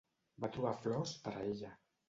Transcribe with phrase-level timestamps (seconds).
[0.45, 1.73] Va trobar flors per a ella.